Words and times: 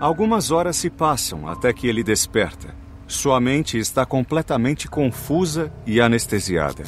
Algumas 0.00 0.52
horas 0.52 0.76
se 0.76 0.88
passam 0.88 1.48
até 1.48 1.72
que 1.72 1.88
ele 1.88 2.04
desperta. 2.04 2.72
Sua 3.08 3.40
mente 3.40 3.76
está 3.78 4.06
completamente 4.06 4.86
confusa 4.86 5.72
e 5.84 6.00
anestesiada. 6.00 6.84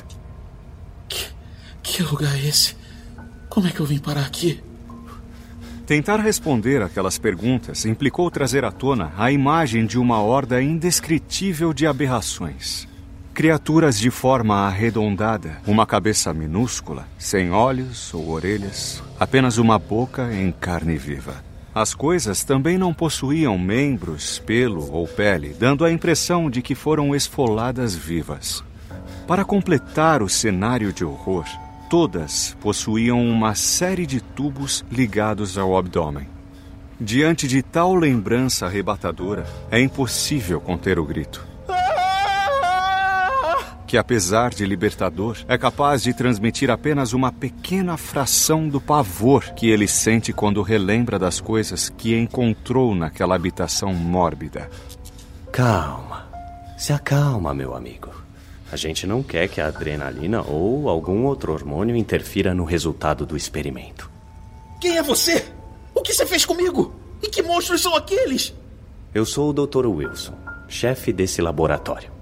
Que, 1.08 1.26
que 1.82 2.02
lugar 2.04 2.36
é 2.36 2.46
esse? 2.46 2.76
Como 3.48 3.66
é 3.66 3.70
que 3.70 3.80
eu 3.80 3.86
vim 3.86 3.98
parar 3.98 4.26
aqui? 4.26 4.62
Tentar 5.86 6.18
responder 6.20 6.82
aquelas 6.82 7.18
perguntas 7.18 7.84
implicou 7.84 8.30
trazer 8.30 8.64
à 8.64 8.70
tona 8.70 9.12
a 9.18 9.32
imagem 9.32 9.86
de 9.86 9.98
uma 9.98 10.22
horda 10.22 10.62
indescritível 10.62 11.72
de 11.72 11.88
aberrações. 11.88 12.86
Criaturas 13.34 13.98
de 13.98 14.08
forma 14.08 14.54
arredondada, 14.68 15.60
uma 15.66 15.84
cabeça 15.84 16.32
minúscula, 16.32 17.08
sem 17.18 17.50
olhos 17.50 18.14
ou 18.14 18.28
orelhas, 18.28 19.02
apenas 19.18 19.58
uma 19.58 19.80
boca 19.80 20.32
em 20.32 20.52
carne 20.52 20.96
viva. 20.96 21.49
As 21.74 21.94
coisas 21.94 22.42
também 22.42 22.76
não 22.76 22.92
possuíam 22.92 23.56
membros, 23.56 24.40
pelo 24.40 24.90
ou 24.92 25.06
pele, 25.06 25.54
dando 25.58 25.84
a 25.84 25.92
impressão 25.92 26.50
de 26.50 26.62
que 26.62 26.74
foram 26.74 27.14
esfoladas 27.14 27.94
vivas. 27.94 28.64
Para 29.26 29.44
completar 29.44 30.22
o 30.22 30.28
cenário 30.28 30.92
de 30.92 31.04
horror, 31.04 31.44
todas 31.88 32.56
possuíam 32.60 33.24
uma 33.24 33.54
série 33.54 34.04
de 34.04 34.20
tubos 34.20 34.84
ligados 34.90 35.56
ao 35.56 35.76
abdômen. 35.76 36.26
Diante 37.00 37.46
de 37.46 37.62
tal 37.62 37.94
lembrança 37.94 38.66
arrebatadora, 38.66 39.46
é 39.70 39.80
impossível 39.80 40.60
conter 40.60 40.98
o 40.98 41.04
grito 41.04 41.49
que, 43.90 43.98
apesar 43.98 44.50
de 44.50 44.64
libertador, 44.64 45.38
é 45.48 45.58
capaz 45.58 46.00
de 46.00 46.14
transmitir 46.14 46.70
apenas 46.70 47.12
uma 47.12 47.32
pequena 47.32 47.96
fração 47.96 48.68
do 48.68 48.80
pavor 48.80 49.42
que 49.54 49.68
ele 49.68 49.88
sente 49.88 50.32
quando 50.32 50.62
relembra 50.62 51.18
das 51.18 51.40
coisas 51.40 51.88
que 51.88 52.16
encontrou 52.16 52.94
naquela 52.94 53.34
habitação 53.34 53.92
mórbida. 53.92 54.70
Calma. 55.50 56.24
Se 56.78 56.92
acalma, 56.92 57.52
meu 57.52 57.74
amigo. 57.74 58.14
A 58.70 58.76
gente 58.76 59.08
não 59.08 59.24
quer 59.24 59.48
que 59.48 59.60
a 59.60 59.66
adrenalina 59.66 60.40
ou 60.42 60.88
algum 60.88 61.24
outro 61.24 61.52
hormônio 61.52 61.96
interfira 61.96 62.54
no 62.54 62.62
resultado 62.62 63.26
do 63.26 63.36
experimento. 63.36 64.08
Quem 64.80 64.98
é 64.98 65.02
você? 65.02 65.44
O 65.92 66.00
que 66.00 66.14
você 66.14 66.24
fez 66.24 66.44
comigo? 66.44 66.94
E 67.20 67.28
que 67.28 67.42
monstros 67.42 67.82
são 67.82 67.96
aqueles? 67.96 68.54
Eu 69.12 69.26
sou 69.26 69.50
o 69.50 69.52
Dr. 69.52 69.86
Wilson, 69.86 70.34
chefe 70.68 71.12
desse 71.12 71.42
laboratório. 71.42 72.19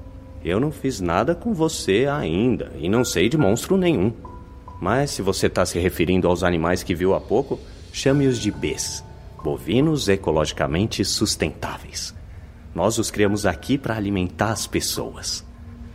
Eu 0.49 0.61
não 0.61 0.73
fiz 0.73 1.01
nada 1.01 1.35
com 1.35 1.53
você 1.53 2.07
ainda 2.11 2.73
e 2.79 2.89
não 2.89 3.05
sei 3.05 3.29
de 3.29 3.37
monstro 3.37 3.77
nenhum. 3.77 4.13
Mas 4.81 5.11
se 5.11 5.23
você 5.23 5.47
está 5.47 5.67
se 5.67 5.79
referindo 5.79 6.29
aos 6.29 6.43
animais 6.43 6.83
que 6.83 6.95
viu 6.95 7.15
há 7.15 7.21
pouco, 7.21 7.59
chame-os 7.93 8.39
de 8.39 8.51
Bs 8.51 9.09
bovinos 9.43 10.09
ecologicamente 10.09 11.05
sustentáveis. 11.05 12.15
Nós 12.75 12.99
os 12.99 13.11
criamos 13.11 13.47
aqui 13.47 13.79
para 13.79 13.97
alimentar 13.97 14.51
as 14.51 14.67
pessoas. 14.67 15.45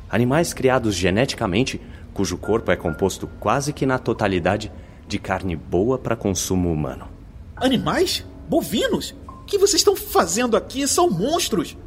Animais 0.10 0.54
criados 0.54 0.96
geneticamente, 0.96 1.80
cujo 2.14 2.38
corpo 2.38 2.72
é 2.72 2.76
composto 2.76 3.28
quase 3.40 3.74
que 3.74 3.86
na 3.86 4.00
totalidade 4.00 4.72
de 5.08 5.20
carne 5.20 5.56
boa 5.56 5.98
para 5.98 6.16
consumo 6.16 6.72
humano. 6.72 7.08
Animais? 7.56 8.26
Bovinos? 8.50 9.16
O 9.28 9.46
que 9.46 9.58
vocês 9.58 9.82
estão 9.82 9.96
fazendo 9.96 10.56
aqui 10.58 10.88
são 10.88 11.10
monstros! 11.10 11.78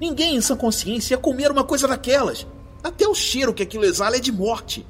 Ninguém 0.00 0.36
em 0.36 0.40
sã 0.40 0.56
consciência 0.56 1.14
ia 1.14 1.18
comer 1.18 1.50
uma 1.50 1.64
coisa 1.64 1.88
daquelas. 1.88 2.46
Até 2.84 3.08
o 3.08 3.14
cheiro 3.14 3.54
que 3.54 3.62
aquilo 3.62 3.84
exala 3.84 4.16
é 4.16 4.20
de 4.20 4.30
morte. 4.30 4.86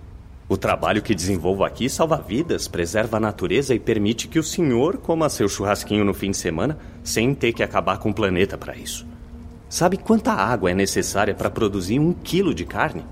O 0.48 0.56
trabalho 0.56 1.02
que 1.02 1.14
desenvolvo 1.14 1.64
aqui 1.64 1.88
salva 1.88 2.16
vidas, 2.16 2.68
preserva 2.68 3.16
a 3.16 3.20
natureza 3.20 3.74
e 3.74 3.80
permite 3.80 4.28
que 4.28 4.38
o 4.38 4.44
senhor 4.44 4.98
coma 4.98 5.28
seu 5.28 5.48
churrasquinho 5.48 6.04
no 6.04 6.14
fim 6.14 6.30
de 6.30 6.36
semana 6.36 6.78
sem 7.02 7.34
ter 7.34 7.52
que 7.52 7.62
acabar 7.62 7.98
com 7.98 8.10
o 8.10 8.14
planeta 8.14 8.56
para 8.56 8.76
isso. 8.76 9.06
Sabe 9.68 9.96
quanta 9.96 10.32
água 10.32 10.70
é 10.70 10.74
necessária 10.74 11.34
para 11.34 11.50
produzir 11.50 11.98
um 11.98 12.12
quilo 12.12 12.54
de 12.54 12.64
carne? 12.64 13.04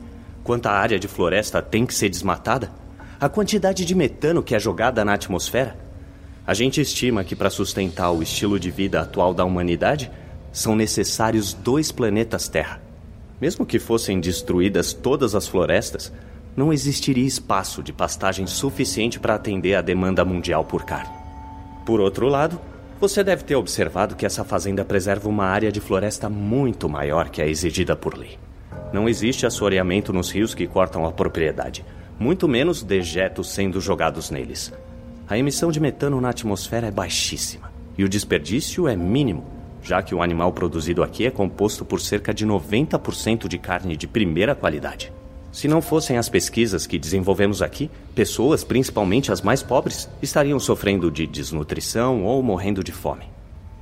Quanta 0.44 0.70
área 0.70 0.98
de 0.98 1.08
floresta 1.08 1.60
tem 1.60 1.84
que 1.84 1.94
ser 1.94 2.08
desmatada? 2.08 2.70
A 3.20 3.28
quantidade 3.28 3.84
de 3.84 3.94
metano 3.94 4.42
que 4.42 4.54
é 4.54 4.58
jogada 4.58 5.04
na 5.04 5.14
atmosfera? 5.14 5.76
A 6.46 6.54
gente 6.54 6.80
estima 6.80 7.24
que 7.24 7.34
para 7.34 7.50
sustentar 7.50 8.10
o 8.10 8.22
estilo 8.22 8.60
de 8.60 8.70
vida 8.70 9.00
atual 9.00 9.34
da 9.34 9.44
humanidade, 9.44 10.10
são 10.54 10.76
necessários 10.76 11.52
dois 11.52 11.90
planetas 11.90 12.48
Terra. 12.48 12.80
Mesmo 13.40 13.66
que 13.66 13.80
fossem 13.80 14.20
destruídas 14.20 14.92
todas 14.92 15.34
as 15.34 15.48
florestas, 15.48 16.12
não 16.56 16.72
existiria 16.72 17.26
espaço 17.26 17.82
de 17.82 17.92
pastagem 17.92 18.46
suficiente 18.46 19.18
para 19.18 19.34
atender 19.34 19.74
à 19.74 19.82
demanda 19.82 20.24
mundial 20.24 20.64
por 20.64 20.84
carne. 20.84 21.12
Por 21.84 22.00
outro 22.00 22.28
lado, 22.28 22.60
você 23.00 23.24
deve 23.24 23.42
ter 23.42 23.56
observado 23.56 24.14
que 24.14 24.24
essa 24.24 24.44
fazenda 24.44 24.84
preserva 24.84 25.28
uma 25.28 25.44
área 25.44 25.72
de 25.72 25.80
floresta 25.80 26.28
muito 26.30 26.88
maior 26.88 27.28
que 27.28 27.42
a 27.42 27.48
exigida 27.48 27.96
por 27.96 28.16
lei. 28.16 28.38
Não 28.92 29.08
existe 29.08 29.44
assoreamento 29.44 30.12
nos 30.12 30.30
rios 30.30 30.54
que 30.54 30.68
cortam 30.68 31.04
a 31.04 31.10
propriedade, 31.10 31.84
muito 32.16 32.46
menos 32.46 32.84
dejetos 32.84 33.50
sendo 33.50 33.80
jogados 33.80 34.30
neles. 34.30 34.72
A 35.28 35.36
emissão 35.36 35.72
de 35.72 35.80
metano 35.80 36.20
na 36.20 36.28
atmosfera 36.28 36.86
é 36.86 36.92
baixíssima 36.92 37.72
e 37.98 38.04
o 38.04 38.08
desperdício 38.08 38.86
é 38.86 38.94
mínimo 38.94 39.53
já 39.84 40.02
que 40.02 40.14
o 40.14 40.22
animal 40.22 40.50
produzido 40.50 41.02
aqui 41.02 41.26
é 41.26 41.30
composto 41.30 41.84
por 41.84 42.00
cerca 42.00 42.32
de 42.32 42.46
90% 42.46 43.46
de 43.46 43.58
carne 43.58 43.96
de 43.96 44.06
primeira 44.08 44.54
qualidade. 44.54 45.12
Se 45.52 45.68
não 45.68 45.80
fossem 45.80 46.16
as 46.16 46.28
pesquisas 46.28 46.86
que 46.86 46.98
desenvolvemos 46.98 47.62
aqui, 47.62 47.90
pessoas, 48.14 48.64
principalmente 48.64 49.30
as 49.30 49.42
mais 49.42 49.62
pobres, 49.62 50.08
estariam 50.20 50.58
sofrendo 50.58 51.10
de 51.10 51.26
desnutrição 51.26 52.24
ou 52.24 52.42
morrendo 52.42 52.82
de 52.82 52.90
fome. 52.90 53.28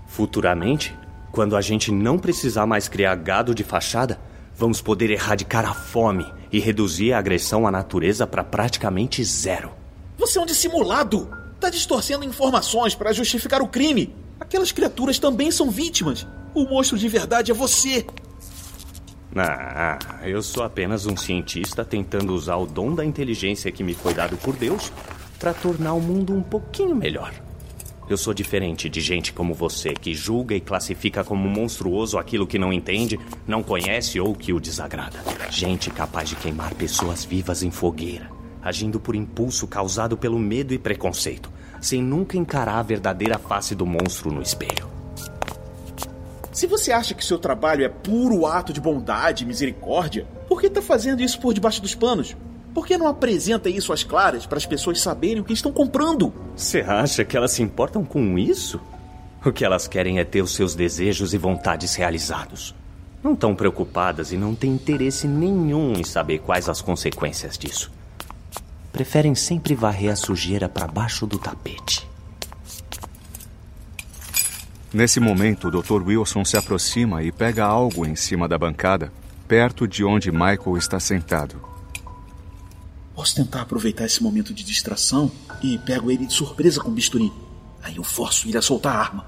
Futuramente, 0.07 0.95
quando 1.31 1.57
a 1.57 1.63
gente 1.63 1.91
não 1.91 2.19
precisar 2.19 2.67
mais 2.67 2.89
criar 2.89 3.15
gado 3.15 3.55
de 3.55 3.65
fachada, 3.65 4.21
vamos 4.55 4.83
poder 4.83 5.09
erradicar 5.11 5.65
a 5.65 5.73
fome 5.73 6.27
e 6.53 6.59
reduzir 6.59 7.13
a 7.13 7.19
agressão 7.19 7.67
à 7.67 7.71
natureza 7.71 8.27
para 8.27 8.45
praticamente 8.45 9.25
zero. 9.25 9.71
Você 10.19 10.39
é 10.39 10.43
um 10.43 10.47
dissimulado! 10.47 11.31
Está 11.55 11.71
distorcendo 11.71 12.25
informações 12.25 12.95
para 12.95 13.13
justificar 13.13 13.63
o 13.63 13.69
crime! 13.69 14.13
Aquelas 14.43 14.73
criaturas 14.73 15.21
também 15.21 15.53
são 15.53 15.71
vítimas. 15.71 16.27
O 16.53 16.65
monstro 16.65 16.99
de 16.99 17.07
verdade 17.07 17.53
é 17.53 17.55
você. 17.55 18.05
Ah, 19.37 19.97
eu 20.25 20.43
sou 20.43 20.65
apenas 20.65 21.07
um 21.07 21.17
cientista 21.17 21.85
tentando 21.85 22.35
usar 22.35 22.57
o 22.57 22.67
dom 22.67 22.93
da 22.93 23.05
inteligência 23.05 23.71
que 23.71 23.85
me 23.85 23.95
foi 23.95 24.13
dado 24.13 24.37
por 24.37 24.57
Deus 24.57 24.93
para 25.39 25.55
tornar 25.55 25.93
o 25.93 26.01
mundo 26.01 26.35
um 26.35 26.43
pouquinho 26.43 26.97
melhor. 26.97 27.33
Eu 28.11 28.17
sou 28.17 28.35
diferente 28.35 28.89
de 28.89 29.01
gente 29.01 29.33
como 29.33 29.55
você 29.55 29.95
que 29.95 30.13
julga 30.13 30.57
e 30.57 30.61
classifica 30.61 31.23
como 31.23 31.49
monstruoso 31.49 32.19
aquilo 32.19 32.45
que 32.45 32.59
não 32.59 32.73
entende, 32.73 33.21
não 33.47 33.63
conhece 33.63 34.19
ou 34.19 34.35
que 34.35 34.53
o 34.53 34.59
desagrada. 34.59 35.21
Gente 35.51 35.89
capaz 35.89 36.29
de 36.29 36.35
queimar 36.35 36.75
pessoas 36.75 37.25
vivas 37.25 37.63
em 37.63 37.71
fogueira, 37.71 38.29
agindo 38.61 38.99
por 38.99 39.15
impulso 39.15 39.69
causado 39.69 40.17
pelo 40.17 40.39
medo 40.41 40.75
e 40.75 40.79
preconceito 40.79 41.52
sem 41.83 42.01
nunca 42.01 42.39
encarar 42.39 42.79
a 42.79 42.83
verdadeira 42.83 43.39
face 43.39 43.75
do 43.75 43.85
monstro 43.85 44.33
no 44.33 44.41
espelho. 44.41 44.89
Se 46.53 46.67
você 46.67 46.93
acha 46.93 47.13
que 47.13 47.25
seu 47.25 47.39
trabalho 47.39 47.85
é 47.85 47.89
puro 47.89 48.47
ato 48.47 48.73
de 48.73 48.81
bondade 48.81 49.43
e 49.43 49.47
misericórdia, 49.47 50.27
por 50.49 50.61
que 50.61 50.69
está 50.69 50.81
fazendo 50.81 51.21
isso 51.21 51.41
por 51.41 51.53
debaixo 51.53 51.83
dos 51.83 51.95
panos? 51.95 52.37
Por 52.73 52.87
que 52.87 52.97
não 52.97 53.09
apresenta 53.09 53.69
isso 53.69 53.93
às 53.93 54.05
claras 54.05 54.47
para 54.47 54.59
as 54.59 54.65
pessoas 54.65 55.01
saberem 55.01 55.41
o 55.41 55.45
que 55.45 55.53
estão 55.53 55.73
comprando? 55.73 56.33
Você 56.57 56.81
acha 56.81 57.25
que 57.25 57.37
elas 57.37 57.53
se 57.53 57.63
importam 57.63 58.05
com 58.05 58.39
isso? 58.39 58.81
O 59.45 59.51
que 59.51 59.65
elas 59.65 59.89
querem 59.89 60.21
é 60.21 60.25
ter 60.25 60.41
os 60.41 60.55
seus 60.55 60.75
desejos 60.75 61.35
e 61.35 61.39
vontades 61.39 61.95
realizados. 61.97 62.75
Não 63.23 63.33
estão 63.33 63.55
preocupadas 63.55 64.31
e 64.31 64.37
não 64.37 64.55
têm 64.55 64.71
interesse 64.71 65.27
nenhum 65.27 65.95
em 65.95 66.05
saber 66.05 66.39
quais 66.39 66.69
as 66.69 66.81
consequências 66.81 67.59
disso 67.59 67.91
preferem 68.93 69.35
sempre 69.35 69.75
varrer 69.75 70.13
a 70.13 70.17
sujeira 70.17 70.69
para 70.69 70.87
baixo 70.87 71.27
do 71.27 71.39
tapete. 71.39 72.07
Nesse 74.93 75.19
momento, 75.19 75.69
o 75.69 75.71
Dr. 75.71 76.03
Wilson 76.07 76.45
se 76.45 76.57
aproxima 76.57 77.23
e 77.23 77.33
pega 77.33 77.65
algo 77.65 78.05
em 78.05 78.15
cima 78.15 78.47
da 78.47 78.59
bancada, 78.59 79.11
perto 79.49 79.89
de 79.89 80.05
onde 80.05 80.31
Michael 80.31 80.77
está 80.77 81.01
sentado. 81.01 81.57
Posso 83.15 83.35
tentar 83.35 83.63
aproveitar 83.63 84.05
esse 84.05 84.23
momento 84.23 84.53
de 84.53 84.63
distração 84.63 85.33
e 85.63 85.79
pego 85.79 86.11
ele 86.11 86.27
de 86.27 86.35
surpresa 86.35 86.81
com 86.81 86.91
o 86.91 86.95
bisturi. 86.95 87.33
Aí 87.83 87.97
eu 87.97 88.05
forço 88.05 88.47
ele 88.47 88.59
a 88.59 88.63
soltar 88.63 88.97
a 88.97 88.99
arma. 88.99 89.27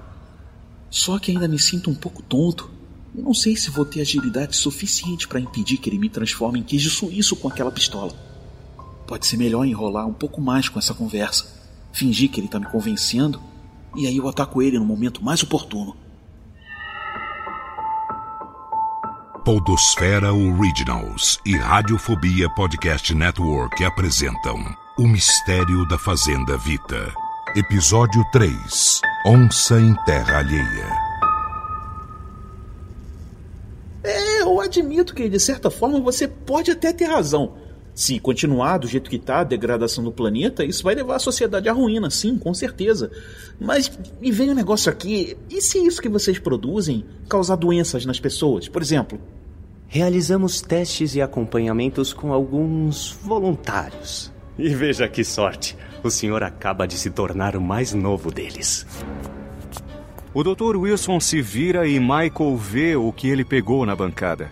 Só 0.90 1.19
que 1.19 1.31
ainda 1.31 1.49
me 1.49 1.58
sinto 1.58 1.90
um 1.90 1.94
pouco 1.94 2.22
tonto. 2.22 2.70
Eu 3.17 3.22
não 3.22 3.34
sei 3.34 3.56
se 3.56 3.70
vou 3.70 3.84
ter 3.84 4.02
agilidade 4.02 4.56
suficiente 4.56 5.26
para 5.26 5.40
impedir 5.40 5.78
que 5.78 5.88
ele 5.88 5.99
me 5.99 6.10
transforme 6.10 6.60
em 6.60 6.62
queijo 6.62 6.90
suíço 6.90 7.37
com 7.37 7.49
aquela 7.49 7.70
pistola. 7.70 8.12
Pode 9.06 9.27
ser 9.27 9.37
melhor 9.37 9.65
enrolar 9.65 10.06
um 10.06 10.15
pouco 10.15 10.41
mais 10.41 10.69
com 10.69 10.79
essa 10.79 10.95
conversa, 10.95 11.47
fingir 11.93 12.31
que 12.31 12.41
ele 12.41 12.47
está 12.47 12.59
me 12.59 12.67
convencendo 12.67 13.41
e 13.97 14.06
aí 14.06 14.17
eu 14.17 14.29
ataco 14.29 14.61
ele 14.61 14.79
no 14.79 14.85
momento 14.85 15.23
mais 15.23 15.43
oportuno. 15.43 15.97
Podosfera 19.45 20.33
Originals 20.33 21.39
e 21.45 21.55
Radiofobia 21.56 22.49
Podcast 22.55 23.15
Network 23.15 23.85
apresentam 23.85 24.56
O 24.99 25.06
Mistério 25.06 25.87
da 25.87 25.99
Fazenda 25.99 26.56
Vita. 26.56 27.12
Episódio 27.55 28.25
3 28.33 29.01
Onça 29.27 29.79
em 29.79 29.95
Terra 30.05 30.39
Alheia. 30.39 31.05
É, 34.03 34.43
eu 34.43 34.61
admito 34.61 35.15
que 35.15 35.29
de 35.29 35.39
certa 35.39 35.71
forma 35.71 36.01
você 36.01 36.27
pode 36.27 36.71
até 36.71 36.93
ter 36.93 37.05
razão. 37.05 37.55
Se 37.94 38.19
continuar 38.19 38.79
do 38.79 38.88
jeito 38.88 39.08
que 39.08 39.17
está 39.17 39.41
a 39.41 39.44
degradação 39.44 40.02
do 40.02 40.11
planeta, 40.11 40.64
isso 40.64 40.82
vai 40.82 40.96
levar 40.96 41.14
a 41.14 41.20
sociedade 41.20 41.69
à 41.69 41.73
ruína, 41.73 42.11
sim, 42.11 42.37
com 42.37 42.52
certeza. 42.52 43.11
Mas 43.61 43.91
me 44.20 44.32
vem 44.32 44.50
um 44.50 44.55
negócio 44.55 44.91
aqui: 44.91 45.37
e 45.49 45.61
se 45.62 45.79
isso 45.79 46.02
que 46.02 46.08
vocês 46.08 46.38
produzem 46.41 47.05
causar 47.29 47.55
doenças 47.55 48.05
nas 48.05 48.19
pessoas, 48.19 48.69
por 48.69 48.82
exemplo? 48.82 49.20
Realizamos 49.87 50.61
testes 50.61 51.14
e 51.14 51.23
acompanhamentos 51.23 52.12
com 52.12 52.32
alguns 52.32 53.12
voluntários. 53.23 54.32
E 54.58 54.69
veja 54.70 55.08
que 55.08 55.23
sorte! 55.23 55.76
O 56.02 56.11
senhor 56.11 56.43
acaba 56.43 56.87
de 56.87 56.99
se 56.99 57.11
tornar 57.11 57.56
o 57.56 57.61
mais 57.61 57.94
novo 57.94 58.31
deles. 58.31 58.85
O 60.35 60.43
Dr. 60.43 60.76
Wilson 60.76 61.20
se 61.20 61.41
vira 61.41 61.87
e 61.87 62.00
Michael 62.00 62.56
vê 62.56 62.96
o 62.96 63.12
que 63.12 63.29
ele 63.29 63.44
pegou 63.44 63.87
na 63.87 63.94
bancada: 63.94 64.50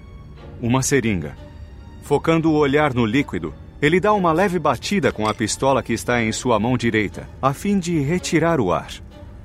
uma 0.61 0.81
seringa. 0.81 1.37
Focando 2.03 2.51
o 2.51 2.57
olhar 2.57 2.93
no 2.93 3.07
líquido, 3.07 3.55
ele 3.81 4.01
dá 4.01 4.13
uma 4.13 4.33
leve 4.33 4.59
batida 4.59 5.13
com 5.13 5.27
a 5.27 5.33
pistola 5.33 5.83
que 5.83 5.93
está 5.93 6.23
em 6.23 6.33
sua 6.33 6.59
mão 6.59 6.77
direita, 6.77 7.29
a 7.41 7.55
fim 7.55 7.79
de 7.79 7.99
retirar 8.01 8.61
o 8.61 8.73
ar. 8.73 8.93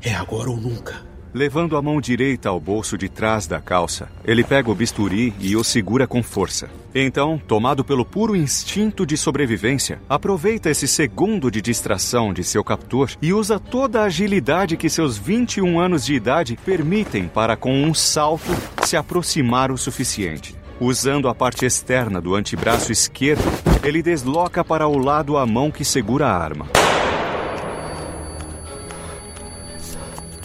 É 0.01 0.13
agora 0.13 0.49
ou 0.49 0.57
nunca. 0.57 1.05
Levando 1.33 1.77
a 1.77 1.81
mão 1.83 2.01
direita 2.01 2.49
ao 2.49 2.59
bolso 2.59 2.97
de 2.97 3.09
trás 3.09 3.45
da 3.45 3.61
calça, 3.61 4.09
ele 4.25 4.43
pega 4.43 4.71
o 4.71 4.75
bisturi 4.75 5.33
e 5.39 5.55
o 5.55 5.63
segura 5.63 6.07
com 6.07 6.23
força. 6.23 6.67
Então, 6.95 7.39
tomado 7.47 7.83
pelo 7.83 8.03
puro 8.03 8.35
instinto 8.35 9.05
de 9.05 9.15
sobrevivência, 9.15 10.01
aproveita 10.09 10.69
esse 10.69 10.87
segundo 10.87 11.51
de 11.51 11.61
distração 11.61 12.33
de 12.33 12.43
seu 12.43 12.63
captor 12.63 13.11
e 13.21 13.33
usa 13.33 13.59
toda 13.59 14.01
a 14.01 14.05
agilidade 14.05 14.77
que 14.77 14.89
seus 14.89 15.15
21 15.15 15.79
anos 15.79 16.05
de 16.05 16.15
idade 16.15 16.57
permitem 16.65 17.27
para, 17.27 17.55
com 17.55 17.83
um 17.83 17.93
salto, 17.93 18.55
se 18.83 18.97
aproximar 18.97 19.71
o 19.71 19.77
suficiente. 19.77 20.55
Usando 20.79 21.27
a 21.27 21.33
parte 21.33 21.65
externa 21.65 22.21
do 22.21 22.35
antebraço 22.35 22.91
esquerdo, 22.91 23.41
ele 23.83 24.03
desloca 24.03 24.63
para 24.63 24.87
o 24.87 24.99
lado 24.99 25.35
a 25.35 25.45
mão 25.45 25.71
que 25.71 25.83
segura 25.83 26.27
a 26.27 26.37
arma. 26.37 26.67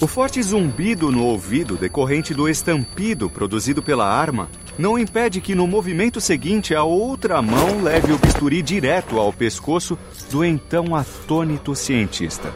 O 0.01 0.07
forte 0.07 0.43
zumbido 0.43 1.13
no 1.13 1.23
ouvido 1.23 1.77
decorrente 1.77 2.33
do 2.33 2.49
estampido 2.49 3.29
produzido 3.29 3.83
pela 3.83 4.05
arma 4.05 4.49
não 4.79 4.99
impede 4.99 5.39
que 5.41 5.55
no 5.55 5.67
movimento 5.67 6.19
seguinte 6.19 6.75
a 6.75 6.83
outra 6.83 7.43
mão 7.43 7.83
leve 7.83 8.11
o 8.11 8.19
bisturi 8.19 8.63
direto 8.63 9.19
ao 9.19 9.35
pescoço 9.35 9.99
do 10.31 10.43
então 10.43 10.97
atônito 10.97 11.75
cientista. 11.77 12.53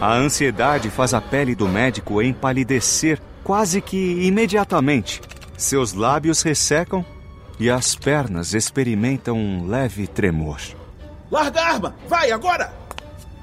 A 0.00 0.14
ansiedade 0.14 0.90
faz 0.90 1.12
a 1.12 1.20
pele 1.20 1.56
do 1.56 1.66
médico 1.66 2.22
empalidecer 2.22 3.20
quase 3.46 3.80
que 3.80 4.26
imediatamente. 4.26 5.20
Seus 5.56 5.92
lábios 5.92 6.42
ressecam 6.42 7.06
e 7.60 7.70
as 7.70 7.94
pernas 7.94 8.52
experimentam 8.54 9.38
um 9.38 9.68
leve 9.68 10.08
tremor. 10.08 10.60
Larga 11.30 11.60
a 11.60 11.68
arma! 11.68 11.96
Vai, 12.08 12.32
agora! 12.32 12.74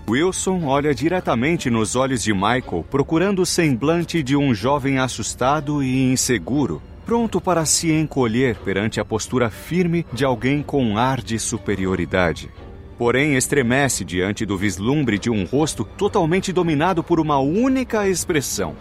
Wilson 0.06 0.66
olha 0.66 0.94
diretamente 0.94 1.70
nos 1.70 1.96
olhos 1.96 2.22
de 2.22 2.34
Michael, 2.34 2.86
procurando 2.92 3.44
o 3.44 3.46
semblante 3.46 4.22
de 4.22 4.36
um 4.36 4.54
jovem 4.54 5.00
assustado 5.00 5.82
e 5.82 6.12
inseguro, 6.12 6.82
pronto 7.06 7.40
para 7.40 7.64
se 7.66 7.90
encolher 7.90 8.58
perante 8.58 9.00
a 9.00 9.06
postura 9.06 9.50
firme 9.50 10.06
de 10.12 10.26
alguém 10.26 10.62
com 10.62 10.98
ar 10.98 11.22
de 11.22 11.40
superioridade. 11.40 12.52
Porém, 12.98 13.36
estremece 13.36 14.04
diante 14.04 14.46
do 14.46 14.58
vislumbre 14.58 15.18
de 15.18 15.30
um 15.30 15.46
rosto 15.46 15.86
totalmente 15.86 16.52
dominado 16.52 17.02
por 17.02 17.22
uma 17.22 17.40
única 17.40 18.06
expressão: 18.06 18.76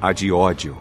a 0.00 0.12
de 0.12 0.30
ódio. 0.30 0.76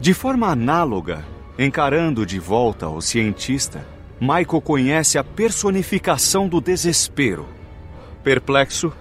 De 0.00 0.14
forma 0.14 0.48
análoga, 0.48 1.24
encarando 1.58 2.24
de 2.24 2.38
volta 2.38 2.88
o 2.88 3.00
cientista, 3.00 3.86
Michael 4.20 4.60
conhece 4.62 5.18
a 5.18 5.24
personificação 5.24 6.48
do 6.48 6.60
desespero. 6.60 7.46
Perplexo, 8.22 8.92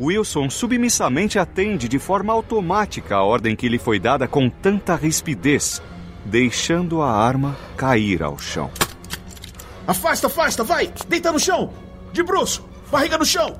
Wilson 0.00 0.48
submissamente 0.48 1.38
atende 1.38 1.88
de 1.88 1.98
forma 1.98 2.32
automática 2.32 3.16
a 3.16 3.22
ordem 3.22 3.54
que 3.54 3.68
lhe 3.68 3.78
foi 3.78 3.98
dada 3.98 4.26
com 4.26 4.48
tanta 4.48 4.94
rispidez, 4.94 5.82
deixando 6.24 7.02
a 7.02 7.10
arma 7.10 7.56
cair 7.76 8.22
ao 8.22 8.38
chão. 8.38 8.70
Afasta, 9.86 10.28
afasta, 10.28 10.64
vai! 10.64 10.92
Deita 11.08 11.32
no 11.32 11.38
chão! 11.38 11.72
De 12.12 12.22
bruço! 12.22 12.64
Barriga 12.90 13.18
no 13.18 13.24
chão! 13.24 13.58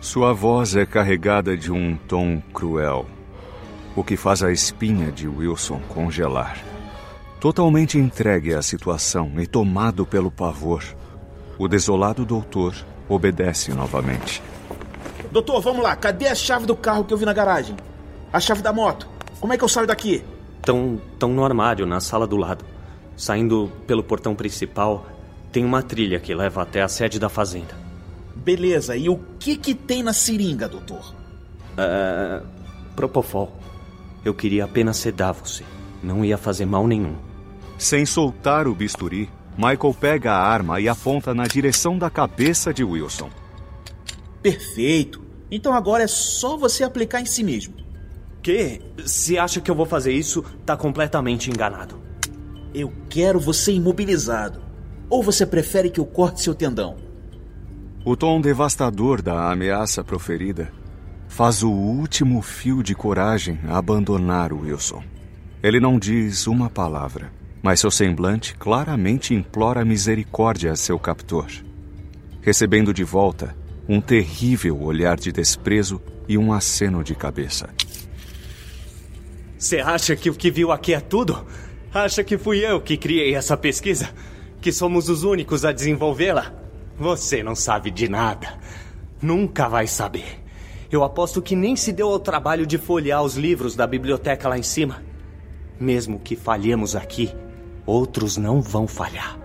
Sua 0.00 0.32
voz 0.32 0.74
é 0.74 0.84
carregada 0.84 1.56
de 1.56 1.70
um 1.70 1.96
tom 1.96 2.42
cruel 2.52 3.06
o 3.96 4.04
que 4.04 4.16
faz 4.16 4.42
a 4.42 4.52
espinha 4.52 5.10
de 5.10 5.26
Wilson 5.28 5.80
congelar. 5.88 6.58
Totalmente 7.40 7.98
entregue 7.98 8.54
à 8.54 8.62
situação 8.62 9.32
e 9.38 9.46
tomado 9.46 10.04
pelo 10.04 10.30
pavor, 10.30 10.84
o 11.58 11.66
desolado 11.66 12.24
doutor 12.24 12.74
obedece 13.08 13.72
novamente. 13.72 14.42
Doutor, 15.32 15.60
vamos 15.60 15.82
lá. 15.82 15.94
Cadê 15.96 16.26
a 16.26 16.34
chave 16.34 16.66
do 16.66 16.76
carro 16.76 17.04
que 17.04 17.14
eu 17.14 17.18
vi 17.18 17.24
na 17.24 17.32
garagem? 17.32 17.76
A 18.32 18.40
chave 18.40 18.62
da 18.62 18.72
moto. 18.72 19.08
Como 19.40 19.52
é 19.52 19.58
que 19.58 19.64
eu 19.64 19.68
saio 19.68 19.86
daqui? 19.86 20.24
Estão 20.58 21.00
tão 21.18 21.30
no 21.30 21.44
armário, 21.44 21.86
na 21.86 22.00
sala 22.00 22.26
do 22.26 22.36
lado. 22.36 22.64
Saindo 23.16 23.70
pelo 23.86 24.02
portão 24.02 24.34
principal, 24.34 25.06
tem 25.52 25.64
uma 25.64 25.82
trilha 25.82 26.20
que 26.20 26.34
leva 26.34 26.62
até 26.62 26.82
a 26.82 26.88
sede 26.88 27.18
da 27.18 27.28
fazenda. 27.28 27.74
Beleza, 28.34 28.96
e 28.96 29.08
o 29.08 29.18
que 29.38 29.56
que 29.56 29.74
tem 29.74 30.02
na 30.02 30.12
seringa, 30.12 30.68
doutor? 30.68 31.14
Uh, 31.72 32.46
propofol. 32.94 33.52
Eu 34.24 34.34
queria 34.34 34.64
apenas 34.64 34.96
sedar 34.96 35.32
você. 35.32 35.64
Não 36.02 36.24
ia 36.24 36.36
fazer 36.36 36.66
mal 36.66 36.86
nenhum. 36.86 37.16
Sem 37.78 38.04
soltar 38.04 38.66
o 38.66 38.74
bisturi, 38.74 39.30
Michael 39.56 39.96
pega 39.98 40.32
a 40.32 40.42
arma 40.42 40.80
e 40.80 40.88
aponta 40.88 41.34
na 41.34 41.46
direção 41.46 41.98
da 41.98 42.10
cabeça 42.10 42.72
de 42.72 42.84
Wilson. 42.84 43.30
Perfeito. 44.42 45.22
Então 45.50 45.72
agora 45.72 46.04
é 46.04 46.06
só 46.06 46.56
você 46.56 46.84
aplicar 46.84 47.20
em 47.20 47.26
si 47.26 47.42
mesmo. 47.42 47.74
Que? 48.42 48.80
Se 49.04 49.38
acha 49.38 49.60
que 49.60 49.70
eu 49.70 49.74
vou 49.74 49.86
fazer 49.86 50.12
isso, 50.12 50.44
tá 50.64 50.76
completamente 50.76 51.50
enganado. 51.50 52.00
Eu 52.74 52.92
quero 53.08 53.40
você 53.40 53.72
imobilizado. 53.72 54.60
Ou 55.08 55.22
você 55.22 55.44
prefere 55.44 55.90
que 55.90 55.98
eu 55.98 56.06
corte 56.06 56.40
seu 56.40 56.54
tendão? 56.54 56.96
O 58.04 58.16
tom 58.16 58.40
devastador 58.40 59.20
da 59.20 59.50
ameaça 59.50 60.04
proferida 60.04 60.72
faz 61.30 61.62
o 61.62 61.70
último 61.70 62.42
fio 62.42 62.82
de 62.82 62.92
coragem 62.92 63.60
abandonar 63.68 64.52
o 64.52 64.62
Wilson. 64.62 65.02
Ele 65.62 65.78
não 65.78 65.96
diz 65.96 66.48
uma 66.48 66.68
palavra, 66.68 67.32
mas 67.62 67.78
seu 67.78 67.90
semblante 67.90 68.56
claramente 68.56 69.32
implora 69.32 69.84
misericórdia 69.84 70.72
a 70.72 70.76
seu 70.76 70.98
captor, 70.98 71.46
recebendo 72.42 72.92
de 72.92 73.04
volta 73.04 73.56
um 73.88 74.00
terrível 74.00 74.82
olhar 74.82 75.16
de 75.16 75.30
desprezo 75.30 76.02
e 76.28 76.36
um 76.36 76.52
aceno 76.52 77.04
de 77.04 77.14
cabeça. 77.14 77.70
Você 79.56 79.78
acha 79.78 80.16
que 80.16 80.30
o 80.30 80.34
que 80.34 80.50
viu 80.50 80.72
aqui 80.72 80.94
é 80.94 81.00
tudo? 81.00 81.46
Acha 81.94 82.24
que 82.24 82.36
fui 82.36 82.58
eu 82.58 82.80
que 82.80 82.96
criei 82.96 83.36
essa 83.36 83.56
pesquisa? 83.56 84.10
Que 84.60 84.72
somos 84.72 85.08
os 85.08 85.22
únicos 85.22 85.64
a 85.64 85.70
desenvolvê-la? 85.70 86.52
Você 86.98 87.40
não 87.40 87.54
sabe 87.54 87.90
de 87.90 88.08
nada. 88.08 88.58
Nunca 89.22 89.68
vai 89.68 89.86
saber. 89.86 90.40
Eu 90.90 91.04
aposto 91.04 91.40
que 91.40 91.54
nem 91.54 91.76
se 91.76 91.92
deu 91.92 92.08
ao 92.08 92.18
trabalho 92.18 92.66
de 92.66 92.76
folhear 92.76 93.22
os 93.22 93.36
livros 93.36 93.76
da 93.76 93.86
biblioteca 93.86 94.48
lá 94.48 94.58
em 94.58 94.62
cima. 94.62 95.00
Mesmo 95.78 96.18
que 96.18 96.34
falhemos 96.34 96.96
aqui, 96.96 97.32
outros 97.86 98.36
não 98.36 98.60
vão 98.60 98.88
falhar. 98.88 99.38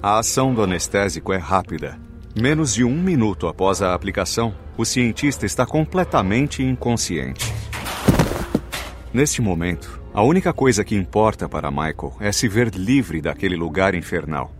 A 0.00 0.20
ação 0.20 0.54
do 0.54 0.62
anestésico 0.62 1.32
é 1.32 1.36
rápida. 1.36 1.98
Menos 2.36 2.72
de 2.72 2.84
um 2.84 2.94
minuto 2.94 3.48
após 3.48 3.82
a 3.82 3.92
aplicação, 3.92 4.54
o 4.76 4.84
cientista 4.84 5.44
está 5.44 5.66
completamente 5.66 6.62
inconsciente. 6.62 7.52
Neste 9.12 9.42
momento, 9.42 10.00
a 10.12 10.22
única 10.22 10.52
coisa 10.52 10.84
que 10.84 10.94
importa 10.94 11.48
para 11.48 11.72
Michael 11.72 12.12
é 12.20 12.30
se 12.30 12.46
ver 12.46 12.72
livre 12.72 13.20
daquele 13.20 13.56
lugar 13.56 13.96
infernal. 13.96 14.52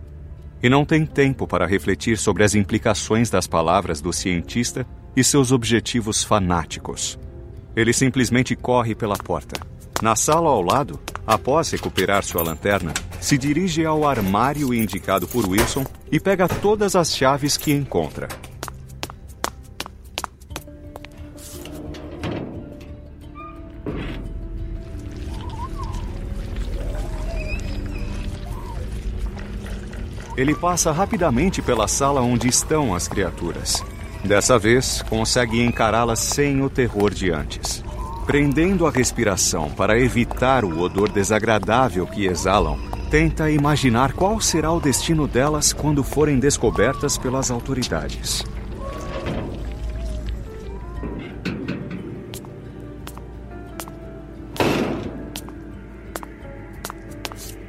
E 0.61 0.67
não 0.67 0.83
tem 0.83 1.05
tempo 1.05 1.47
para 1.47 1.65
refletir 1.65 2.17
sobre 2.17 2.43
as 2.43 2.55
implicações 2.55 3.29
das 3.29 3.47
palavras 3.47 4.01
do 4.01 4.11
cientista 4.11 4.85
e 5.15 5.23
seus 5.23 5.51
objetivos 5.51 6.23
fanáticos. 6.23 7.17
Ele 7.75 7.93
simplesmente 7.93 8.55
corre 8.55 8.93
pela 8.95 9.17
porta. 9.17 9.59
Na 10.01 10.15
sala 10.15 10.49
ao 10.49 10.61
lado, 10.61 10.99
após 11.25 11.71
recuperar 11.71 12.23
sua 12.23 12.43
lanterna, 12.43 12.93
se 13.19 13.37
dirige 13.37 13.85
ao 13.85 14.07
armário 14.07 14.73
indicado 14.73 15.27
por 15.27 15.47
Wilson 15.47 15.85
e 16.11 16.19
pega 16.19 16.47
todas 16.47 16.95
as 16.95 17.15
chaves 17.15 17.57
que 17.57 17.71
encontra. 17.71 18.27
Ele 30.37 30.53
passa 30.53 30.91
rapidamente 30.91 31.61
pela 31.61 31.87
sala 31.87 32.19
onde 32.19 32.49
estão 32.49 32.93
as 32.93 33.07
criaturas. 33.07 33.81
Dessa 34.25 34.57
vez, 34.57 35.03
consegue 35.03 35.63
encará-las 35.63 36.17
sem 36.19 36.63
o 36.63 36.69
terror 36.69 37.13
de 37.13 37.29
antes. 37.29 37.83
Prendendo 38.25 38.87
a 38.87 38.89
respiração 38.89 39.69
para 39.69 39.99
evitar 39.99 40.65
o 40.65 40.79
odor 40.79 41.09
desagradável 41.09 42.07
que 42.07 42.25
exalam, 42.25 42.79
tenta 43.11 43.51
imaginar 43.51 44.13
qual 44.13 44.41
será 44.41 44.71
o 44.71 44.79
destino 44.79 45.27
delas 45.27 45.71
quando 45.71 46.03
forem 46.03 46.39
descobertas 46.39 47.19
pelas 47.19 47.51
autoridades. 47.51 48.43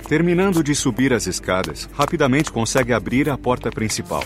Terminando 0.08 0.64
de 0.64 0.74
subir 0.74 1.12
as 1.12 1.26
escadas, 1.26 1.86
rapidamente 1.92 2.50
consegue 2.50 2.94
abrir 2.94 3.28
a 3.28 3.36
porta 3.36 3.70
principal. 3.70 4.22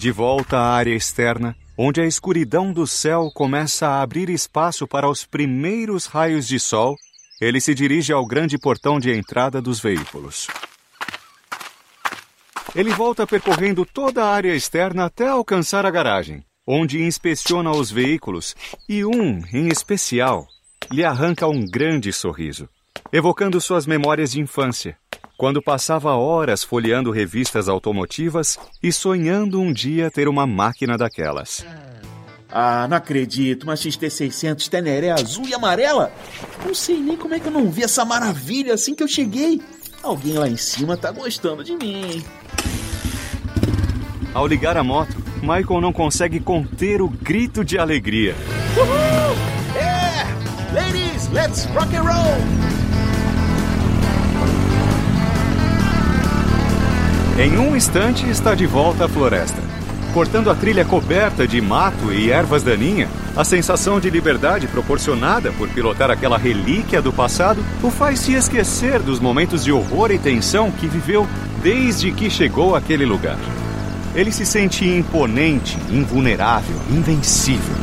De 0.00 0.10
volta 0.10 0.56
à 0.56 0.76
área 0.76 0.94
externa, 0.94 1.54
onde 1.76 2.00
a 2.00 2.06
escuridão 2.06 2.72
do 2.72 2.86
céu 2.86 3.30
começa 3.34 3.86
a 3.86 4.00
abrir 4.00 4.30
espaço 4.30 4.88
para 4.88 5.06
os 5.06 5.26
primeiros 5.26 6.06
raios 6.06 6.48
de 6.48 6.58
sol, 6.58 6.96
ele 7.38 7.60
se 7.60 7.74
dirige 7.74 8.10
ao 8.10 8.24
grande 8.24 8.56
portão 8.56 8.98
de 8.98 9.14
entrada 9.14 9.60
dos 9.60 9.78
veículos. 9.78 10.46
Ele 12.74 12.88
volta 12.92 13.26
percorrendo 13.26 13.84
toda 13.84 14.24
a 14.24 14.32
área 14.32 14.54
externa 14.54 15.04
até 15.04 15.28
alcançar 15.28 15.84
a 15.84 15.90
garagem, 15.90 16.42
onde 16.66 17.02
inspeciona 17.02 17.70
os 17.70 17.90
veículos 17.90 18.56
e 18.88 19.04
um, 19.04 19.44
em 19.52 19.68
especial, 19.68 20.48
lhe 20.90 21.04
arranca 21.04 21.46
um 21.46 21.66
grande 21.66 22.10
sorriso, 22.10 22.66
evocando 23.12 23.60
suas 23.60 23.84
memórias 23.84 24.32
de 24.32 24.40
infância, 24.40 24.96
quando 25.40 25.62
passava 25.62 26.14
horas 26.16 26.62
folheando 26.62 27.10
revistas 27.10 27.66
automotivas 27.66 28.58
e 28.82 28.92
sonhando 28.92 29.58
um 29.58 29.72
dia 29.72 30.10
ter 30.10 30.28
uma 30.28 30.46
máquina 30.46 30.98
daquelas. 30.98 31.64
Ah, 32.52 32.86
não 32.86 32.98
acredito, 32.98 33.62
uma 33.62 33.72
XT600 33.72 34.68
Teneré 34.68 35.10
azul 35.10 35.48
e 35.48 35.54
amarela? 35.54 36.12
Não 36.62 36.74
sei 36.74 37.00
nem 37.00 37.16
como 37.16 37.32
é 37.32 37.40
que 37.40 37.46
eu 37.46 37.52
não 37.52 37.70
vi 37.70 37.84
essa 37.84 38.04
maravilha 38.04 38.74
assim 38.74 38.94
que 38.94 39.02
eu 39.02 39.08
cheguei. 39.08 39.62
Alguém 40.02 40.34
lá 40.34 40.46
em 40.46 40.58
cima 40.58 40.94
tá 40.94 41.10
gostando 41.10 41.64
de 41.64 41.74
mim. 41.74 42.22
Ao 44.34 44.46
ligar 44.46 44.76
a 44.76 44.84
moto, 44.84 45.16
Michael 45.40 45.80
não 45.80 45.90
consegue 45.90 46.38
conter 46.38 47.00
o 47.00 47.08
grito 47.08 47.64
de 47.64 47.78
alegria. 47.78 48.36
Uhul! 48.76 49.30
Ladies, 50.74 51.30
let's 51.32 51.64
rock 51.74 51.96
and 51.96 52.02
roll! 52.02 52.69
Em 57.40 57.56
um 57.56 57.74
instante 57.74 58.28
está 58.28 58.54
de 58.54 58.66
volta 58.66 59.06
à 59.06 59.08
floresta. 59.08 59.56
Cortando 60.12 60.50
a 60.50 60.54
trilha 60.54 60.84
coberta 60.84 61.48
de 61.48 61.58
mato 61.58 62.12
e 62.12 62.30
ervas 62.30 62.62
daninhas, 62.62 63.08
a 63.34 63.42
sensação 63.42 63.98
de 63.98 64.10
liberdade 64.10 64.66
proporcionada 64.66 65.50
por 65.52 65.66
pilotar 65.70 66.10
aquela 66.10 66.36
relíquia 66.36 67.00
do 67.00 67.10
passado 67.10 67.64
o 67.82 67.90
faz 67.90 68.18
se 68.20 68.34
esquecer 68.34 69.00
dos 69.00 69.18
momentos 69.18 69.64
de 69.64 69.72
horror 69.72 70.10
e 70.10 70.18
tensão 70.18 70.70
que 70.70 70.86
viveu 70.86 71.26
desde 71.62 72.12
que 72.12 72.28
chegou 72.28 72.76
àquele 72.76 73.06
lugar. 73.06 73.38
Ele 74.14 74.32
se 74.32 74.44
sente 74.44 74.86
imponente, 74.86 75.78
invulnerável, 75.90 76.76
invencível. 76.90 77.74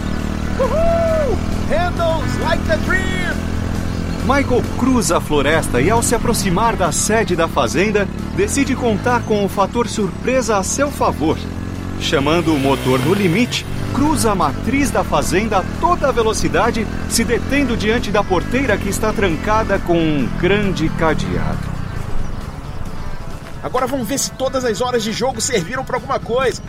Uhul! 0.60 1.36
Handles 1.68 2.40
like 2.42 2.64
the 2.68 2.78
dream! 2.86 3.18
Michael 4.28 4.62
cruza 4.78 5.18
a 5.18 5.22
floresta 5.22 5.82
e, 5.82 5.90
ao 5.90 6.04
se 6.04 6.14
aproximar 6.14 6.76
da 6.76 6.92
sede 6.92 7.34
da 7.34 7.48
fazenda, 7.48 8.06
decide 8.38 8.76
contar 8.76 9.24
com 9.24 9.44
o 9.44 9.50
fator 9.50 9.88
surpresa 9.88 10.58
a 10.58 10.64
seu 10.64 10.92
favor. 10.92 11.40
Chamando 12.00 12.54
o 12.54 12.60
motor 12.60 13.00
no 13.00 13.12
limite, 13.12 13.66
cruza 13.96 14.32
a 14.32 14.36
matriz 14.36 14.92
da 14.92 15.04
fazenda 15.04 15.58
a 15.58 15.64
toda 15.82 16.12
velocidade, 16.12 16.86
se 17.10 17.24
detendo 17.24 17.76
diante 17.76 18.12
da 18.12 18.24
porteira 18.24 18.78
que 18.78 18.90
está 18.90 19.12
trancada 19.12 19.80
com 19.80 19.98
um 19.98 20.30
grande 20.40 20.88
cadeado. 20.90 21.78
Agora 23.64 23.88
vamos 23.88 24.08
ver 24.08 24.20
se 24.20 24.30
todas 24.32 24.64
as 24.64 24.82
horas 24.82 25.04
de 25.04 25.12
jogo 25.12 25.42
serviram 25.42 25.84
para 25.84 25.98
alguma 25.98 26.20
coisa. 26.20 26.62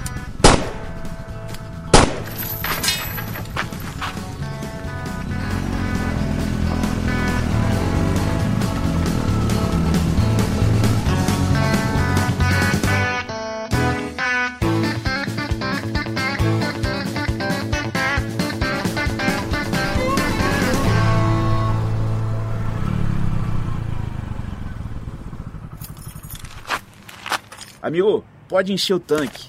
Amigo, 27.88 28.23
pode 28.47 28.71
encher 28.71 28.92
o 28.92 29.00
tanque. 29.00 29.49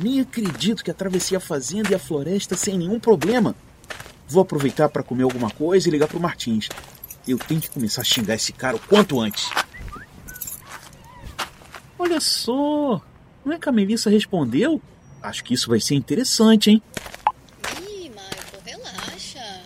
Nem 0.00 0.20
acredito 0.20 0.82
que 0.82 0.90
atravessei 0.90 1.36
a 1.36 1.40
fazenda 1.40 1.92
e 1.92 1.94
a 1.94 1.98
floresta 1.98 2.56
sem 2.56 2.76
nenhum 2.76 2.98
problema. 2.98 3.54
Vou 4.26 4.42
aproveitar 4.42 4.88
para 4.88 5.04
comer 5.04 5.22
alguma 5.22 5.48
coisa 5.48 5.86
e 5.86 5.92
ligar 5.92 6.08
pro 6.08 6.18
Martins. 6.18 6.68
Eu 7.26 7.38
tenho 7.38 7.60
que 7.60 7.70
começar 7.70 8.00
a 8.00 8.04
xingar 8.04 8.34
esse 8.34 8.52
cara 8.52 8.74
o 8.74 8.80
quanto 8.80 9.20
antes. 9.20 9.48
Olha 11.96 12.20
só, 12.20 13.00
não 13.44 13.52
é 13.52 13.58
que 13.60 13.68
a 13.68 13.72
Melissa 13.72 14.10
respondeu? 14.10 14.82
Acho 15.22 15.44
que 15.44 15.54
isso 15.54 15.70
vai 15.70 15.78
ser 15.78 15.94
interessante, 15.94 16.70
hein? 16.70 16.82
Ih, 17.80 18.08
Michael, 18.08 18.62
relaxa. 18.64 19.62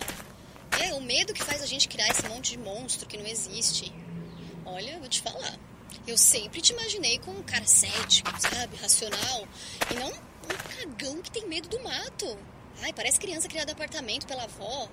É 0.79 0.93
o 0.93 1.01
medo 1.01 1.33
que 1.33 1.43
faz 1.43 1.63
a 1.63 1.65
gente 1.65 1.87
criar 1.87 2.09
esse 2.09 2.29
monte 2.29 2.51
de 2.51 2.59
monstro 2.59 3.07
que 3.07 3.17
não 3.17 3.25
existe. 3.25 3.91
Olha, 4.63 4.91
eu 4.91 4.99
vou 4.99 5.09
te 5.09 5.19
falar. 5.19 5.57
Eu 6.09 6.17
sempre 6.17 6.59
te 6.59 6.73
imaginei 6.73 7.19
como 7.19 7.39
um 7.39 7.43
cara 7.43 7.65
cético, 7.65 8.31
sabe? 8.41 8.75
Racional. 8.77 9.47
E 9.91 9.93
não 9.93 10.07
um 10.07 10.97
cagão 10.97 11.21
que 11.21 11.29
tem 11.29 11.47
medo 11.47 11.69
do 11.69 11.79
mato. 11.83 12.35
Ai, 12.81 12.91
parece 12.93 13.19
criança 13.19 13.47
criada 13.47 13.68
em 13.68 13.68
apartamento 13.79 14.27
pela 14.27 14.43
avó. 14.43 14.89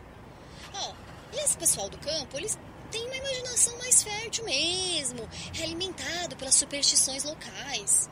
Ó, 0.72 0.90
oh, 0.90 0.94
e 1.34 1.40
esse 1.40 1.56
pessoal 1.56 1.88
do 1.88 1.98
campo, 1.98 2.38
eles 2.38 2.56
têm 2.90 3.04
uma 3.06 3.16
imaginação 3.16 3.76
mais 3.78 4.02
fértil 4.02 4.44
mesmo, 4.44 5.28
alimentado 5.60 6.36
pelas 6.36 6.54
superstições 6.54 7.24
locais. 7.24 8.08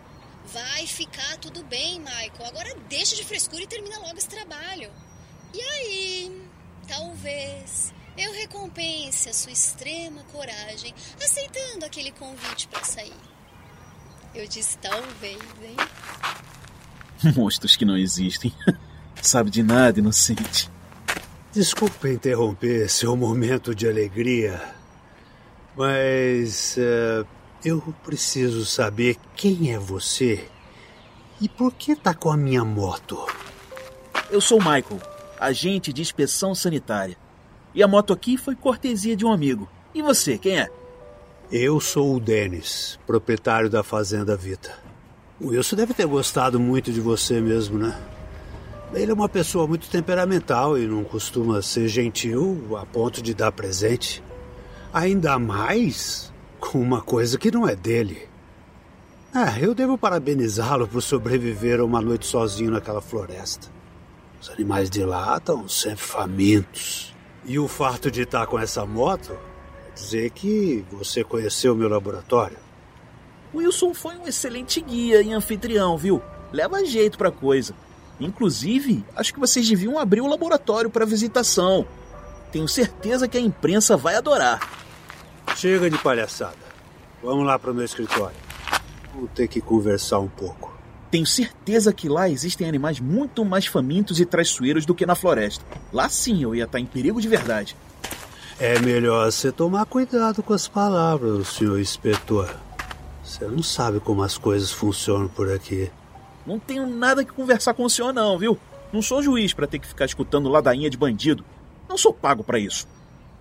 Vai 0.52 0.86
ficar 0.86 1.38
tudo 1.38 1.62
bem, 1.64 2.00
Michael. 2.00 2.46
Agora 2.46 2.74
deixa 2.88 3.14
de 3.14 3.24
frescura 3.24 3.62
e 3.62 3.66
termina 3.66 3.98
logo 3.98 4.18
esse 4.18 4.28
trabalho. 4.28 4.90
E 5.54 5.60
aí, 5.60 6.48
talvez 6.88 7.94
eu 8.18 8.32
recompense 8.32 9.28
a 9.28 9.32
sua 9.32 9.52
extrema 9.52 10.24
coragem 10.24 10.92
aceitando 11.22 11.86
aquele 11.86 12.10
convite 12.12 12.68
para 12.68 12.84
sair. 12.84 13.14
Eu 14.34 14.46
disse 14.48 14.76
talvez, 14.78 15.40
hein? 15.62 15.76
Monstros 17.34 17.76
que 17.76 17.84
não 17.84 17.96
existem. 17.96 18.52
Sabe 19.20 19.50
de 19.50 19.62
nada, 19.62 19.98
inocente. 19.98 20.70
Desculpe 21.52 22.08
interromper 22.10 22.88
seu 22.88 23.16
momento 23.16 23.74
de 23.74 23.88
alegria, 23.88 24.60
mas 25.76 26.76
uh, 26.76 27.26
eu 27.64 27.80
preciso 28.04 28.66
saber 28.66 29.16
quem 29.36 29.72
é 29.72 29.78
você 29.78 30.48
e 31.40 31.48
por 31.48 31.72
que 31.72 31.94
tá 31.94 32.12
com 32.12 32.30
a 32.30 32.36
minha 32.36 32.64
moto. 32.64 33.24
Eu 34.30 34.40
sou 34.40 34.58
Michael, 34.58 35.00
agente 35.38 35.92
de 35.92 36.02
inspeção 36.02 36.54
sanitária. 36.54 37.16
E 37.74 37.82
a 37.82 37.88
moto 37.88 38.12
aqui 38.12 38.36
foi 38.36 38.54
cortesia 38.54 39.16
de 39.16 39.24
um 39.24 39.32
amigo. 39.32 39.68
E 39.94 40.02
você, 40.02 40.38
quem 40.38 40.58
é? 40.58 40.68
Eu 41.52 41.78
sou 41.78 42.16
o 42.16 42.20
Denis, 42.20 42.98
proprietário 43.06 43.70
da 43.70 43.82
Fazenda 43.82 44.36
Vita. 44.36 44.76
O 45.40 45.48
Wilson 45.48 45.76
deve 45.76 45.94
ter 45.94 46.06
gostado 46.06 46.58
muito 46.58 46.92
de 46.92 47.00
você 47.00 47.40
mesmo, 47.40 47.78
né? 47.78 47.96
Ele 48.94 49.10
é 49.10 49.14
uma 49.14 49.28
pessoa 49.28 49.66
muito 49.66 49.90
temperamental 49.90 50.78
e 50.78 50.86
não 50.86 51.02
costuma 51.02 51.60
ser 51.60 51.88
gentil 51.88 52.76
a 52.80 52.86
ponto 52.86 53.20
de 53.20 53.34
dar 53.34 53.50
presente. 53.50 54.22
Ainda 54.92 55.36
mais 55.36 56.32
com 56.60 56.80
uma 56.80 57.02
coisa 57.02 57.36
que 57.36 57.50
não 57.50 57.68
é 57.68 57.74
dele. 57.74 58.28
É, 59.34 59.64
eu 59.64 59.74
devo 59.74 59.98
parabenizá-lo 59.98 60.86
por 60.86 61.02
sobreviver 61.02 61.80
a 61.80 61.84
uma 61.84 62.00
noite 62.00 62.24
sozinho 62.24 62.70
naquela 62.70 63.00
floresta. 63.00 63.66
Os 64.40 64.48
animais 64.48 64.88
de 64.88 65.04
lá 65.04 65.38
estão 65.38 65.68
sempre 65.68 66.04
famintos. 66.04 67.12
E 67.44 67.58
o 67.58 67.66
fato 67.66 68.12
de 68.12 68.22
estar 68.22 68.46
com 68.46 68.58
essa 68.58 68.86
moto 68.86 69.36
dizer 69.92 70.30
que 70.30 70.84
você 70.92 71.24
conheceu 71.24 71.74
meu 71.74 71.88
laboratório. 71.88 72.58
Wilson 73.52 73.92
foi 73.92 74.16
um 74.16 74.28
excelente 74.28 74.80
guia 74.80 75.20
e 75.20 75.32
anfitrião, 75.32 75.98
viu? 75.98 76.22
Leva 76.52 76.84
jeito 76.84 77.18
pra 77.18 77.32
coisa. 77.32 77.74
Inclusive, 78.20 79.04
acho 79.16 79.34
que 79.34 79.40
vocês 79.40 79.68
deviam 79.68 79.98
abrir 79.98 80.20
o 80.20 80.26
laboratório 80.26 80.90
para 80.90 81.04
visitação. 81.04 81.86
Tenho 82.52 82.68
certeza 82.68 83.26
que 83.26 83.36
a 83.36 83.40
imprensa 83.40 83.96
vai 83.96 84.14
adorar. 84.14 84.60
Chega 85.56 85.90
de 85.90 85.98
palhaçada. 85.98 86.56
Vamos 87.22 87.46
lá 87.46 87.58
para 87.58 87.70
o 87.70 87.74
meu 87.74 87.84
escritório. 87.84 88.36
Vou 89.14 89.28
ter 89.28 89.48
que 89.48 89.60
conversar 89.60 90.20
um 90.20 90.28
pouco. 90.28 90.72
Tenho 91.10 91.26
certeza 91.26 91.92
que 91.92 92.08
lá 92.08 92.28
existem 92.28 92.68
animais 92.68 92.98
muito 92.98 93.44
mais 93.44 93.66
famintos 93.66 94.18
e 94.18 94.26
traiçoeiros 94.26 94.84
do 94.84 94.94
que 94.94 95.06
na 95.06 95.14
floresta. 95.14 95.64
Lá 95.92 96.08
sim 96.08 96.42
eu 96.42 96.54
ia 96.54 96.64
estar 96.64 96.80
em 96.80 96.86
perigo 96.86 97.20
de 97.20 97.28
verdade. 97.28 97.76
É 98.58 98.78
melhor 98.80 99.30
você 99.30 99.50
tomar 99.50 99.86
cuidado 99.86 100.42
com 100.42 100.52
as 100.52 100.68
palavras, 100.68 101.48
senhor 101.48 101.80
inspetor. 101.80 102.54
Você 103.22 103.44
não 103.46 103.62
sabe 103.62 104.00
como 104.00 104.22
as 104.22 104.36
coisas 104.36 104.70
funcionam 104.70 105.28
por 105.28 105.50
aqui. 105.50 105.90
Não 106.46 106.58
tenho 106.58 106.86
nada 106.86 107.24
que 107.24 107.32
conversar 107.32 107.74
com 107.74 107.84
o 107.84 107.90
senhor, 107.90 108.12
não, 108.12 108.38
viu? 108.38 108.58
Não 108.92 109.00
sou 109.00 109.22
juiz 109.22 109.52
para 109.52 109.66
ter 109.66 109.78
que 109.78 109.86
ficar 109.86 110.04
escutando 110.04 110.48
ladainha 110.48 110.90
de 110.90 110.96
bandido. 110.96 111.44
Não 111.88 111.98
sou 111.98 112.12
pago 112.12 112.44
para 112.44 112.58
isso. 112.58 112.86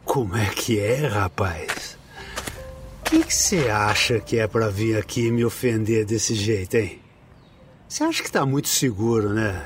Como 0.06 0.36
é 0.36 0.48
que 0.48 0.80
é, 0.80 1.08
rapaz? 1.08 1.98
O 3.02 3.04
que 3.04 3.32
você 3.32 3.70
acha 3.70 4.20
que 4.20 4.40
é 4.40 4.48
para 4.48 4.70
vir 4.70 4.98
aqui 4.98 5.32
me 5.32 5.46
ofender 5.46 6.06
desse 6.06 6.34
jeito, 6.34 6.76
hein? 6.76 7.00
Você 7.88 8.04
acha 8.04 8.24
que 8.24 8.32
tá 8.32 8.46
muito 8.46 8.68
seguro, 8.68 9.30
né? 9.30 9.62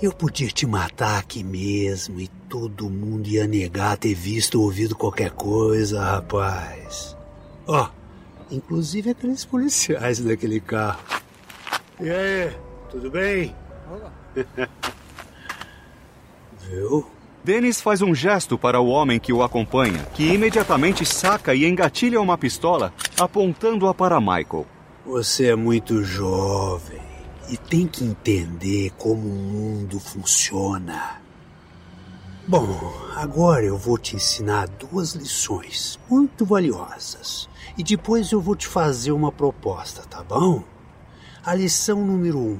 Eu 0.00 0.12
podia 0.12 0.48
te 0.48 0.64
matar 0.64 1.18
aqui 1.18 1.42
mesmo 1.42 2.20
e 2.20 2.28
todo 2.48 2.88
mundo 2.88 3.26
ia 3.26 3.46
negar 3.48 3.96
ter 3.96 4.14
visto 4.14 4.60
ou 4.60 4.66
ouvido 4.66 4.94
qualquer 4.94 5.32
coisa, 5.32 6.00
rapaz. 6.00 7.16
Ó, 7.66 7.88
oh, 7.88 8.54
inclusive 8.54 9.10
aqueles 9.10 9.44
policiais 9.44 10.20
daquele 10.20 10.60
carro. 10.60 11.00
E 12.00 12.08
aí, 12.08 12.52
tudo 12.90 13.10
bem? 13.10 13.54
Viu? 16.70 17.10
Dennis 17.42 17.80
faz 17.80 18.02
um 18.02 18.14
gesto 18.14 18.56
para 18.56 18.80
o 18.80 18.86
homem 18.88 19.18
que 19.18 19.32
o 19.32 19.42
acompanha, 19.42 20.04
que 20.14 20.32
imediatamente 20.32 21.04
saca 21.04 21.54
e 21.54 21.64
engatilha 21.64 22.20
uma 22.20 22.38
pistola, 22.38 22.92
apontando-a 23.18 23.92
para 23.92 24.20
Michael. 24.20 24.66
Você 25.04 25.46
é 25.46 25.56
muito 25.56 26.04
jovem 26.04 27.00
e 27.48 27.56
tem 27.56 27.86
que 27.86 28.04
entender 28.04 28.92
como 28.98 29.26
o 29.26 29.34
mundo 29.34 29.98
funciona. 29.98 31.20
Bom, 32.46 32.92
agora 33.16 33.64
eu 33.64 33.76
vou 33.76 33.98
te 33.98 34.14
ensinar 34.14 34.68
duas 34.68 35.14
lições 35.14 35.98
muito 36.08 36.44
valiosas 36.44 37.48
e 37.76 37.82
depois 37.82 38.30
eu 38.30 38.40
vou 38.40 38.54
te 38.54 38.68
fazer 38.68 39.10
uma 39.10 39.32
proposta, 39.32 40.02
tá 40.02 40.22
bom? 40.22 40.62
A 41.48 41.54
lição 41.54 42.04
número 42.04 42.38
um: 42.38 42.58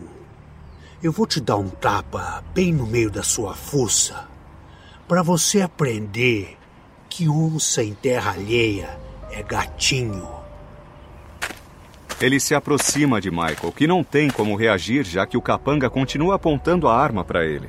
eu 1.02 1.12
vou 1.12 1.26
te 1.26 1.42
dar 1.42 1.58
um 1.58 1.68
tapa 1.68 2.42
bem 2.54 2.72
no 2.72 2.86
meio 2.86 3.10
da 3.10 3.22
sua 3.22 3.52
força 3.52 4.26
para 5.06 5.22
você 5.22 5.60
aprender 5.60 6.56
que 7.06 7.28
onça 7.28 7.82
em 7.82 7.92
terra 7.92 8.30
alheia 8.30 8.98
é 9.30 9.42
gatinho 9.42 10.26
ele 12.18 12.40
se 12.40 12.54
aproxima 12.54 13.20
de 13.20 13.30
Michael, 13.30 13.74
que 13.76 13.86
não 13.86 14.02
tem 14.02 14.30
como 14.30 14.56
reagir 14.56 15.04
já 15.04 15.26
que 15.26 15.36
o 15.36 15.42
capanga 15.42 15.90
continua 15.90 16.36
apontando 16.36 16.88
a 16.88 16.98
arma 16.98 17.22
para 17.22 17.44
ele. 17.44 17.68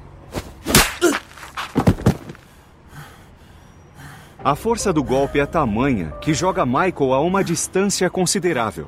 A 4.41 4.55
força 4.55 4.93
do 4.93 5.03
golpe 5.03 5.37
é 5.37 5.45
tamanha 5.45 6.13
que 6.21 6.33
joga 6.33 6.65
Michael 6.65 7.13
a 7.13 7.19
uma 7.19 7.43
distância 7.43 8.09
considerável. 8.09 8.87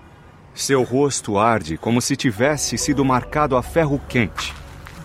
Seu 0.54 0.84
rosto 0.84 1.38
arde 1.38 1.78
como 1.78 2.02
se 2.02 2.16
tivesse 2.16 2.78
sido 2.78 3.04
marcado 3.06 3.56
a 3.56 3.64
ferro 3.64 4.00
quente. 4.08 4.54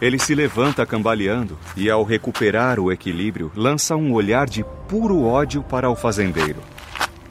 Ele 0.00 0.18
se 0.18 0.34
levanta 0.34 0.84
cambaleando 0.84 1.58
e, 1.76 1.90
ao 1.90 2.02
recuperar 2.02 2.78
o 2.78 2.92
equilíbrio, 2.92 3.50
lança 3.54 3.96
um 3.96 4.12
olhar 4.12 4.46
de 4.46 4.64
puro 4.88 5.24
ódio 5.24 5.62
para 5.62 5.88
o 5.88 5.96
fazendeiro. 5.96 6.60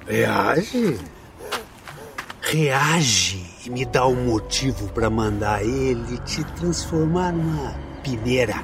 Reage? 0.07 0.99
reage 2.45 3.43
e 3.65 3.69
me 3.69 3.85
dá 3.85 4.07
um 4.07 4.25
motivo 4.27 4.87
para 4.89 5.09
mandar 5.09 5.63
ele 5.63 6.17
te 6.19 6.43
transformar 6.55 7.33
numa 7.33 7.73
pineira. 8.03 8.63